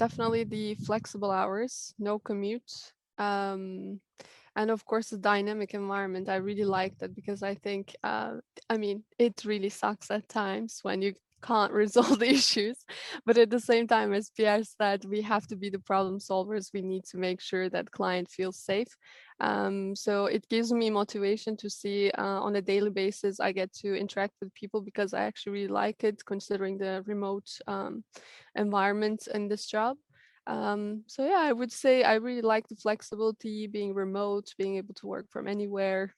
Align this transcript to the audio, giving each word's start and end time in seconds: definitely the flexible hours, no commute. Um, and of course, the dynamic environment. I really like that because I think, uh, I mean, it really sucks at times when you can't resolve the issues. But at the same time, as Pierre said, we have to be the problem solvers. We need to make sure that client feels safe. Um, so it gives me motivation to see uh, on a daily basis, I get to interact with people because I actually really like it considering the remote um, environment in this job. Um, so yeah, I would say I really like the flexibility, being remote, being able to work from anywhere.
definitely 0.00 0.44
the 0.44 0.74
flexible 0.76 1.30
hours, 1.30 1.94
no 1.98 2.18
commute. 2.18 2.94
Um, 3.18 4.00
and 4.56 4.70
of 4.70 4.84
course, 4.84 5.08
the 5.10 5.18
dynamic 5.18 5.74
environment. 5.74 6.28
I 6.28 6.36
really 6.36 6.64
like 6.64 6.98
that 6.98 7.14
because 7.14 7.42
I 7.42 7.54
think, 7.54 7.94
uh, 8.02 8.34
I 8.68 8.76
mean, 8.76 9.04
it 9.18 9.44
really 9.44 9.68
sucks 9.68 10.10
at 10.10 10.28
times 10.28 10.80
when 10.82 11.02
you 11.02 11.14
can't 11.42 11.72
resolve 11.84 12.18
the 12.18 12.28
issues. 12.28 12.84
But 13.24 13.38
at 13.38 13.50
the 13.50 13.60
same 13.60 13.86
time, 13.86 14.12
as 14.12 14.30
Pierre 14.36 14.62
said, 14.64 15.04
we 15.04 15.22
have 15.22 15.46
to 15.48 15.56
be 15.56 15.70
the 15.70 15.78
problem 15.78 16.18
solvers. 16.18 16.70
We 16.72 16.82
need 16.82 17.04
to 17.06 17.16
make 17.16 17.40
sure 17.40 17.68
that 17.68 17.90
client 17.90 18.28
feels 18.28 18.58
safe. 18.58 18.88
Um, 19.40 19.96
so 19.96 20.26
it 20.26 20.46
gives 20.48 20.70
me 20.72 20.90
motivation 20.90 21.56
to 21.58 21.70
see 21.70 22.10
uh, 22.10 22.40
on 22.40 22.56
a 22.56 22.62
daily 22.62 22.90
basis, 22.90 23.40
I 23.40 23.52
get 23.52 23.72
to 23.76 23.94
interact 23.94 24.34
with 24.40 24.52
people 24.52 24.82
because 24.82 25.14
I 25.14 25.22
actually 25.22 25.52
really 25.52 25.68
like 25.68 26.04
it 26.04 26.22
considering 26.26 26.76
the 26.76 27.02
remote 27.06 27.48
um, 27.66 28.04
environment 28.54 29.28
in 29.32 29.48
this 29.48 29.66
job. 29.66 29.96
Um, 30.50 31.04
so 31.06 31.24
yeah, 31.24 31.38
I 31.40 31.52
would 31.52 31.70
say 31.72 32.02
I 32.02 32.14
really 32.14 32.42
like 32.42 32.66
the 32.68 32.74
flexibility, 32.76 33.66
being 33.68 33.94
remote, 33.94 34.52
being 34.58 34.76
able 34.76 34.94
to 34.94 35.06
work 35.06 35.30
from 35.30 35.46
anywhere. 35.46 36.14